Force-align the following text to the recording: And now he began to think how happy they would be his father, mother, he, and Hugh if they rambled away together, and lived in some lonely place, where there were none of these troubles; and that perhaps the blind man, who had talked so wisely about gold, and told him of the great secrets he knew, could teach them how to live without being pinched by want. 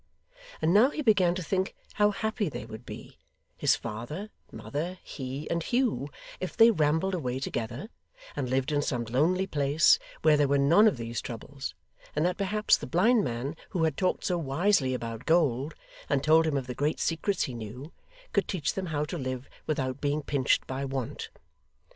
And 0.63 0.73
now 0.73 0.89
he 0.89 1.03
began 1.03 1.35
to 1.35 1.43
think 1.43 1.75
how 1.93 2.09
happy 2.09 2.49
they 2.49 2.65
would 2.65 2.87
be 2.87 3.19
his 3.55 3.75
father, 3.75 4.31
mother, 4.51 4.97
he, 5.03 5.47
and 5.47 5.61
Hugh 5.61 6.09
if 6.39 6.57
they 6.57 6.71
rambled 6.71 7.13
away 7.13 7.37
together, 7.39 7.87
and 8.35 8.49
lived 8.49 8.71
in 8.71 8.81
some 8.81 9.03
lonely 9.05 9.45
place, 9.45 9.99
where 10.23 10.37
there 10.37 10.47
were 10.47 10.57
none 10.57 10.87
of 10.87 10.97
these 10.97 11.21
troubles; 11.21 11.75
and 12.15 12.25
that 12.25 12.37
perhaps 12.39 12.77
the 12.77 12.87
blind 12.87 13.23
man, 13.23 13.55
who 13.69 13.83
had 13.83 13.95
talked 13.95 14.25
so 14.25 14.39
wisely 14.39 14.95
about 14.95 15.25
gold, 15.27 15.75
and 16.09 16.23
told 16.23 16.47
him 16.47 16.57
of 16.57 16.65
the 16.65 16.73
great 16.73 16.99
secrets 16.99 17.43
he 17.43 17.53
knew, 17.53 17.91
could 18.33 18.47
teach 18.47 18.73
them 18.73 18.87
how 18.87 19.05
to 19.05 19.19
live 19.19 19.47
without 19.67 20.01
being 20.01 20.23
pinched 20.23 20.65
by 20.65 20.83
want. 20.83 21.29